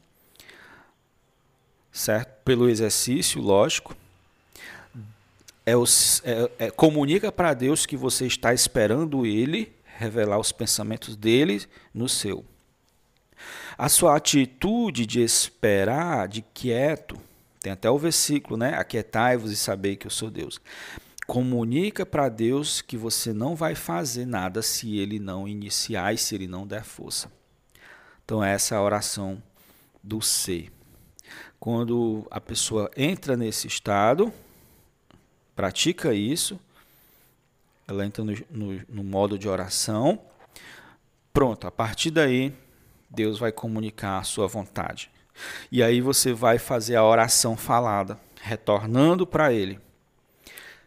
certo? 1.91 2.43
Pelo 2.43 2.69
exercício, 2.69 3.41
lógico. 3.41 3.95
É, 5.65 5.73
é, 5.73 6.65
é 6.65 6.71
comunica 6.71 7.31
para 7.31 7.53
Deus 7.53 7.85
que 7.85 7.95
você 7.95 8.25
está 8.25 8.53
esperando 8.53 9.25
Ele 9.25 9.71
revelar 9.97 10.39
os 10.39 10.51
pensamentos 10.51 11.15
dele 11.15 11.63
no 11.93 12.09
seu. 12.09 12.43
A 13.77 13.89
sua 13.89 14.15
atitude 14.15 15.05
de 15.05 15.21
esperar, 15.21 16.27
de 16.27 16.41
quieto, 16.41 17.19
tem 17.59 17.71
até 17.71 17.89
o 17.89 17.97
versículo, 17.97 18.57
né? 18.57 18.75
Aquietai-vos 18.75 19.51
e 19.51 19.55
sabei 19.55 19.95
que 19.95 20.07
eu 20.07 20.11
sou 20.11 20.31
Deus. 20.31 20.59
Comunica 21.27 22.05
para 22.05 22.27
Deus 22.27 22.81
que 22.81 22.97
você 22.97 23.31
não 23.31 23.55
vai 23.55 23.75
fazer 23.75 24.25
nada 24.25 24.61
se 24.61 24.97
ele 24.97 25.19
não 25.19 25.47
iniciar 25.47 26.13
e 26.13 26.17
se 26.17 26.33
ele 26.33 26.47
não 26.47 26.65
der 26.65 26.83
força. 26.83 27.31
Então, 28.25 28.43
essa 28.43 28.75
é 28.75 28.77
a 28.77 28.81
oração 28.81 29.41
do 30.03 30.21
ser. 30.21 30.71
Quando 31.59 32.27
a 32.31 32.41
pessoa 32.41 32.89
entra 32.97 33.37
nesse 33.37 33.67
estado, 33.67 34.33
pratica 35.61 36.11
isso, 36.11 36.59
ela 37.87 38.03
entra 38.03 38.23
no, 38.23 38.33
no, 38.49 38.81
no 38.89 39.03
modo 39.03 39.37
de 39.37 39.47
oração, 39.47 40.19
pronto, 41.31 41.67
a 41.67 41.71
partir 41.71 42.09
daí, 42.09 42.51
Deus 43.07 43.37
vai 43.37 43.51
comunicar 43.51 44.17
a 44.17 44.23
sua 44.23 44.47
vontade. 44.47 45.11
E 45.71 45.83
aí 45.83 46.01
você 46.01 46.33
vai 46.33 46.57
fazer 46.57 46.95
a 46.95 47.05
oração 47.05 47.55
falada, 47.55 48.19
retornando 48.41 49.27
para 49.27 49.53
Ele. 49.53 49.79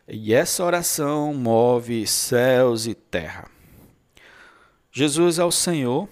E 0.08 0.34
essa 0.34 0.64
oração 0.64 1.32
move 1.32 2.04
céus 2.04 2.84
e 2.88 2.94
terra. 2.96 3.48
Jesus 4.90 5.38
é 5.38 5.44
o 5.44 5.52
Senhor. 5.52 6.08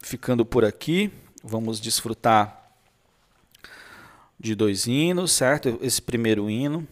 Ficando 0.00 0.46
por 0.46 0.64
aqui, 0.64 1.12
vamos 1.44 1.78
desfrutar 1.78 2.72
de 4.40 4.54
dois 4.54 4.86
hinos, 4.86 5.32
certo? 5.32 5.78
Esse 5.82 6.00
primeiro 6.00 6.48
hino, 6.48 6.88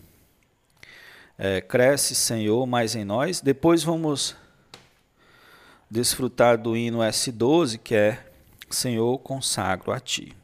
é, 1.43 1.59
Cresce, 1.59 2.15
Senhor, 2.15 2.67
mais 2.67 2.95
em 2.95 3.03
nós. 3.03 3.41
Depois 3.41 3.83
vamos 3.83 4.37
desfrutar 5.91 6.59
do 6.59 6.77
hino 6.77 6.99
S12, 6.99 7.79
que 7.79 7.95
é 7.95 8.23
Senhor, 8.69 9.19
consagro 9.21 9.91
a 9.91 9.99
Ti. 9.99 10.37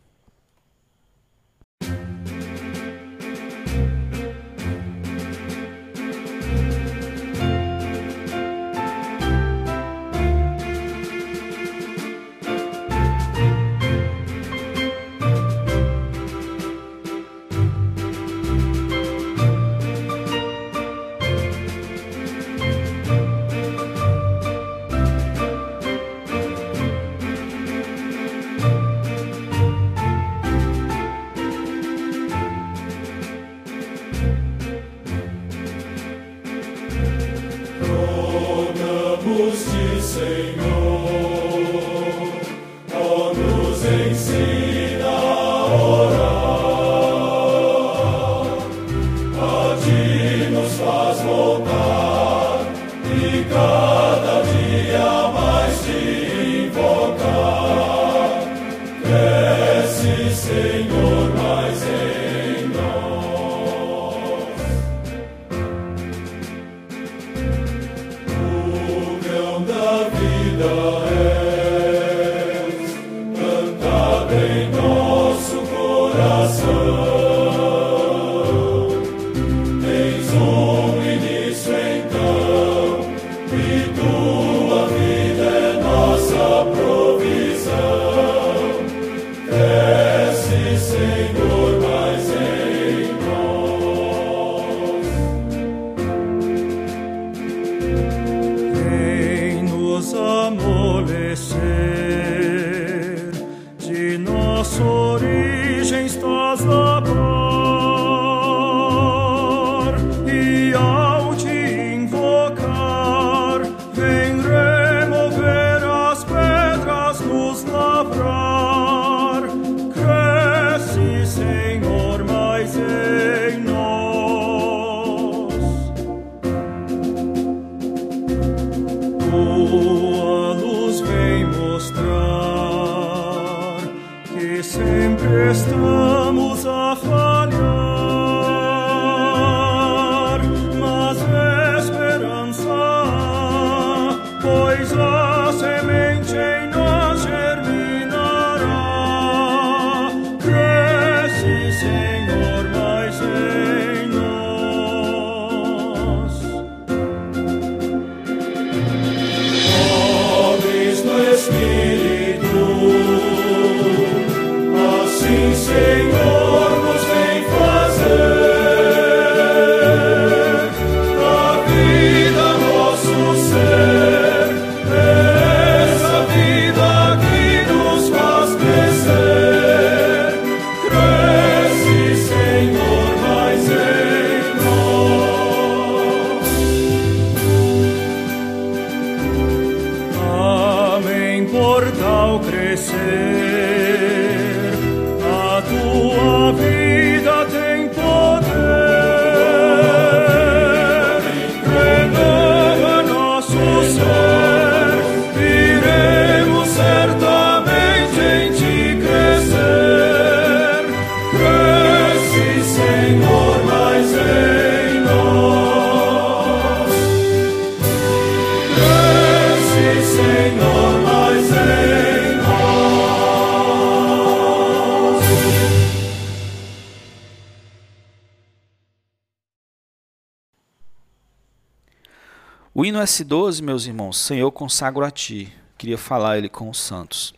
O 233.07 233.09
hino 233.09 233.13
S12, 233.25 233.63
meus 233.63 233.87
irmãos, 233.87 234.19
Senhor, 234.19 234.51
consagro 234.51 235.05
a 235.05 235.13
Ti. 235.13 235.53
Queria 235.79 235.97
falar 235.97 236.39
ele 236.39 236.49
com 236.49 236.69
os 236.69 236.77
santos. 236.77 237.33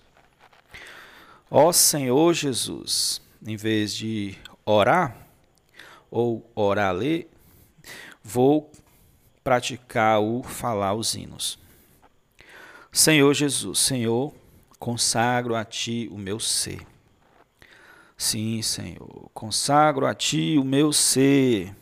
Ó 1.50 1.70
Senhor 1.72 2.32
Jesus, 2.32 3.20
em 3.46 3.54
vez 3.54 3.94
de 3.94 4.34
orar 4.64 5.14
ou 6.10 6.50
orar 6.54 6.94
ler, 6.94 7.30
vou 8.24 8.72
praticar 9.44 10.22
o 10.22 10.42
falar 10.42 10.94
os 10.94 11.14
hinos. 11.14 11.58
Senhor 12.90 13.34
Jesus, 13.34 13.78
Senhor, 13.78 14.32
consagro 14.78 15.54
a 15.54 15.66
Ti 15.66 16.08
o 16.10 16.16
meu 16.16 16.40
ser. 16.40 16.80
Sim, 18.16 18.62
Senhor, 18.62 19.30
consagro 19.34 20.06
a 20.06 20.14
Ti 20.14 20.56
o 20.58 20.64
meu 20.64 20.94
ser. 20.94 21.76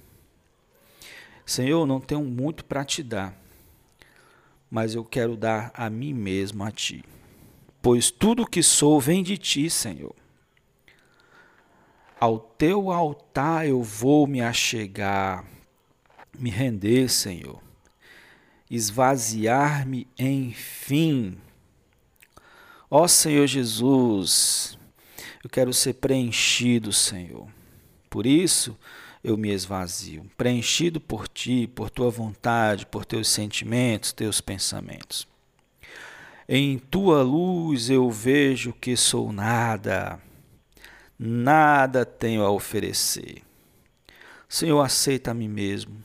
Senhor, 1.44 1.87
não 1.87 2.01
tenho 2.01 2.25
muito 2.25 2.64
para 2.64 2.85
te 2.85 3.01
dar, 3.05 3.45
mas 4.70 4.94
eu 4.94 5.05
quero 5.05 5.37
dar 5.37 5.70
a 5.74 5.88
mim 5.88 6.12
mesmo 6.12 6.64
a 6.64 6.70
Ti, 6.70 7.05
pois 7.81 8.11
tudo 8.11 8.46
que 8.46 8.62
sou 8.62 9.00
vem 9.00 9.22
de 9.22 9.37
Ti, 9.38 9.70
Senhor. 9.70 10.14
Ao 12.18 12.38
Teu 12.38 12.90
altar 12.90 13.66
eu 13.66 13.83
vou 13.83 14.26
me 14.26 14.40
achegar, 14.40 15.44
me 16.38 16.50
render, 16.50 17.09
Senhor, 17.09 17.62
esvaziar-me 18.70 20.07
enfim. 20.18 21.38
Ó 22.90 23.07
Senhor 23.07 23.46
Jesus, 23.46 24.79
eu 25.42 25.50
quero 25.50 25.72
ser 25.72 25.94
preenchido, 25.94 26.92
Senhor. 26.92 27.48
Por 28.09 28.26
isso 28.26 28.76
eu 29.27 29.37
me 29.37 29.51
esvazio, 29.51 30.25
preenchido 30.37 31.01
por 31.01 31.27
ti, 31.27 31.67
por 31.67 31.91
tua 31.91 32.09
vontade, 32.09 32.87
por 32.87 33.05
teus 33.05 33.27
sentimentos, 33.29 34.12
teus 34.12 34.41
pensamentos. 34.41 35.27
Em 36.49 36.79
tua 36.79 37.25
luz 37.25 37.91
eu 37.91 38.09
vejo 38.09 38.73
que 38.73 38.97
sou 38.97 39.33
nada, 39.33 40.21
nada 41.19 42.07
tenho 42.07 42.45
a 42.45 42.51
oferecer. 42.53 43.43
Senhor, 44.49 44.81
aceita 44.81 45.33
a 45.33 45.35
mim 45.35 45.49
mesmo. 45.49 45.97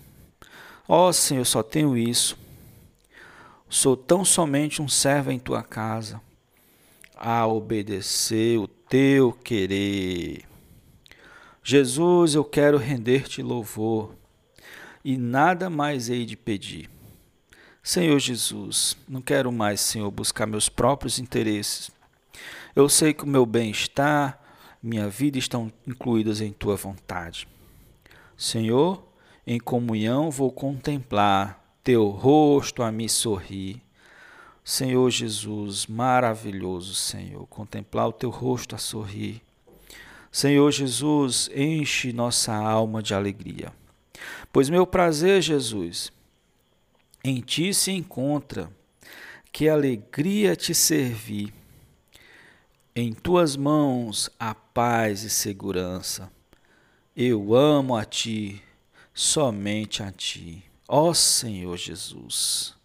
Ó 0.87 1.09
oh, 1.09 1.13
Senhor, 1.13 1.45
só 1.45 1.61
tenho 1.61 1.95
isso. 1.95 2.35
Sou 3.69 3.95
tão 3.95 4.25
somente 4.25 4.81
um 4.81 4.87
servo 4.87 5.31
em 5.31 5.37
tua 5.37 5.61
casa, 5.61 6.19
a 7.15 7.45
obedecer 7.45 8.57
o 8.57 8.67
teu 8.67 9.31
querer. 9.31 10.50
Jesus, 11.63 12.33
eu 12.33 12.43
quero 12.43 12.77
render-te 12.77 13.43
louvor 13.43 14.15
e 15.03 15.15
nada 15.15 15.69
mais 15.69 16.09
hei 16.09 16.25
de 16.25 16.35
pedir. 16.35 16.89
Senhor 17.83 18.17
Jesus, 18.19 18.97
não 19.07 19.21
quero 19.21 19.51
mais, 19.51 19.81
Senhor, 19.81 20.09
buscar 20.09 20.47
meus 20.47 20.69
próprios 20.69 21.19
interesses. 21.19 21.91
Eu 22.75 22.89
sei 22.89 23.13
que 23.13 23.23
o 23.23 23.27
meu 23.27 23.45
bem-estar, 23.45 24.39
minha 24.81 25.07
vida 25.07 25.37
estão 25.37 25.71
incluídas 25.85 26.41
em 26.41 26.51
tua 26.51 26.75
vontade. 26.75 27.47
Senhor, 28.35 29.03
em 29.45 29.59
comunhão 29.59 30.31
vou 30.31 30.51
contemplar 30.51 31.61
teu 31.83 32.09
rosto 32.09 32.81
a 32.81 32.91
me 32.91 33.07
sorrir. 33.07 33.81
Senhor 34.63 35.09
Jesus, 35.09 35.85
maravilhoso 35.85 36.93
Senhor, 36.95 37.45
contemplar 37.47 38.07
o 38.07 38.13
teu 38.13 38.29
rosto 38.29 38.75
a 38.75 38.79
sorrir. 38.79 39.41
Senhor 40.31 40.71
Jesus, 40.71 41.49
enche 41.53 42.13
nossa 42.13 42.55
alma 42.55 43.03
de 43.03 43.13
alegria. 43.13 43.73
Pois 44.53 44.69
meu 44.69 44.87
prazer, 44.87 45.41
Jesus, 45.41 46.11
em 47.23 47.41
ti 47.41 47.73
se 47.73 47.91
encontra, 47.91 48.71
que 49.51 49.67
alegria 49.67 50.55
te 50.55 50.73
servir. 50.73 51.53
Em 52.95 53.11
tuas 53.13 53.55
mãos 53.55 54.29
a 54.39 54.55
paz 54.55 55.23
e 55.23 55.29
segurança. 55.29 56.31
Eu 57.15 57.53
amo 57.53 57.95
a 57.95 58.05
ti, 58.05 58.61
somente 59.13 60.01
a 60.01 60.11
ti, 60.11 60.63
ó 60.87 61.13
Senhor 61.13 61.77
Jesus. 61.77 62.80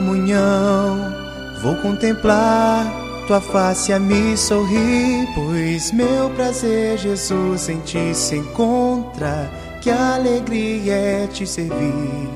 Comunhão. 0.00 1.14
Vou 1.62 1.76
contemplar 1.76 2.86
tua 3.26 3.40
face 3.40 3.92
a 3.92 4.00
me 4.00 4.36
sorrir, 4.36 5.28
pois 5.34 5.92
meu 5.92 6.30
prazer, 6.30 6.96
Jesus, 6.98 7.68
em 7.68 7.78
ti 7.80 8.14
se 8.14 8.36
encontra. 8.36 9.50
Que 9.82 9.90
alegria 9.90 10.94
é 10.94 11.26
te 11.26 11.46
servir. 11.46 12.30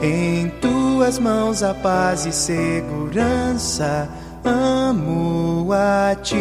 Em 0.00 0.48
tuas 0.60 1.18
mãos 1.18 1.62
a 1.62 1.74
paz 1.74 2.24
e 2.24 2.32
segurança, 2.32 4.08
amo 4.44 5.68
a 5.72 6.16
ti, 6.16 6.38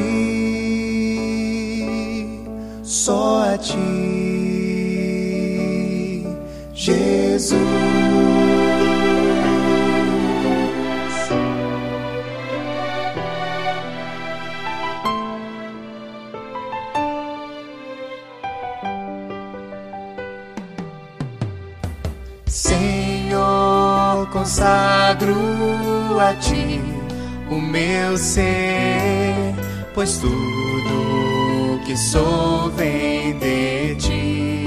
só 2.81 3.53
a 3.53 3.57
ti, 3.57 3.77
Jesus. 6.73 8.10
Consagro 25.21 26.19
a 26.19 26.33
ti 26.35 26.81
o 27.49 27.55
meu 27.55 28.17
ser, 28.17 29.53
pois 29.93 30.17
tudo 30.17 31.79
que 31.85 31.95
sou 31.95 32.69
vem 32.71 33.37
de 33.37 33.95
ti. 33.95 34.65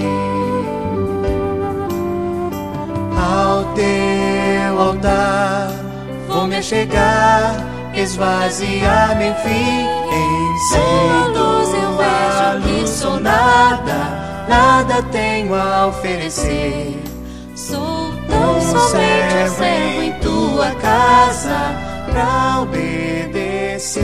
Ao 3.17 3.65
teu 3.75 4.81
altar 4.81 5.71
vou 6.29 6.47
me 6.47 6.63
chegar, 6.63 7.57
esvaziar-me 7.95 9.29
enfim. 9.29 9.87
Em 10.13 10.59
sem 10.71 11.29
luz 11.33 11.69
eu 11.75 11.97
vejo 11.97 12.81
que 12.81 12.89
sou 12.89 13.21
nada, 13.21 14.47
nada 14.49 15.03
tenho 15.11 15.55
a 15.55 15.87
oferecer. 15.87 17.04
Sou 18.75 18.83
um 18.83 18.89
servo 18.89 19.63
em 20.03 20.13
tua 20.15 20.73
casa 20.83 21.77
pra 22.11 22.63
obedecer 22.63 24.03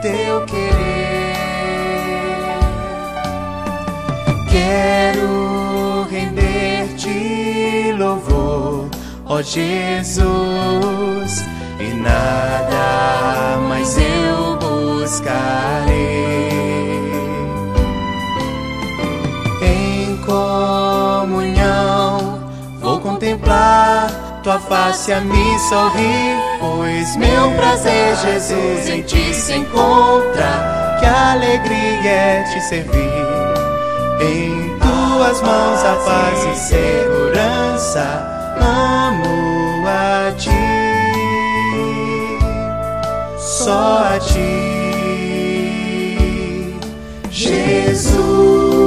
teu 0.00 0.44
querer. 0.46 1.34
Quero 4.48 6.06
render-te 6.08 7.92
louvor, 7.98 8.88
ó 9.24 9.42
Jesus, 9.42 10.24
e 11.80 11.94
nada 11.94 13.58
mais 13.68 13.98
eu 13.98 14.56
buscarei. 14.56 15.96
Contemplar 23.46 24.40
tua 24.42 24.58
face 24.60 25.12
a 25.12 25.20
me 25.20 25.58
sorrir, 25.68 26.36
pois 26.60 27.16
meu 27.16 27.50
prazer, 27.52 28.16
Jesus, 28.16 28.88
em 28.88 29.02
ti 29.02 29.32
se 29.34 29.54
encontra. 29.54 30.96
Que 31.00 31.06
alegria 31.06 32.10
é 32.10 32.42
te 32.42 32.60
servir. 32.60 33.26
Em 34.20 34.76
tuas 34.78 35.40
mãos 35.42 35.84
a 35.84 35.96
paz 36.04 36.44
e 36.44 36.56
segurança. 36.56 38.04
Amo 38.60 39.86
a 39.86 40.32
ti, 40.32 40.50
só 43.38 44.14
a 44.14 44.18
ti, 44.20 44.56
Jesus. 47.30 48.85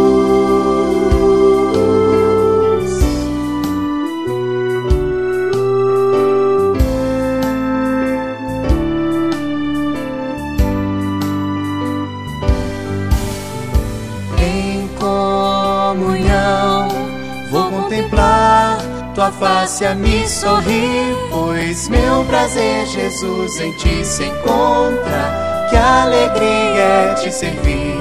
Me 19.95 20.27
sorrir, 20.27 21.15
pois 21.29 21.87
meu 21.89 22.23
prazer, 22.25 22.85
Jesus, 22.85 23.59
em 23.59 23.71
ti 23.73 24.05
se 24.05 24.25
encontra. 24.25 25.67
Que 25.69 25.75
alegria 25.75 26.81
é 26.81 27.13
te 27.15 27.31
servir. 27.31 27.97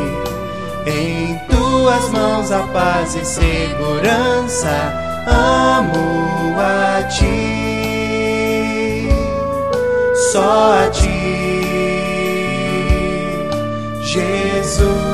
Em 0.86 1.38
tuas 1.50 2.08
mãos 2.10 2.50
a 2.50 2.60
paz 2.68 3.14
e 3.14 3.24
segurança. 3.24 4.68
Amo 5.26 6.56
a 6.58 7.02
ti, 7.04 7.28
só 10.32 10.84
a 10.84 10.88
ti, 10.90 11.08
Jesus. 14.02 15.07